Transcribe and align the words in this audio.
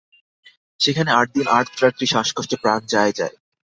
সেখানে 0.79 1.09
আট 1.11 1.27
দিন 1.35 1.47
আট 1.57 1.67
রাত্রি 1.83 2.05
শ্বাসকষ্টে 2.11 2.55
প্রাণ 2.63 2.81
যায় 2.93 3.13
যায়। 3.19 3.35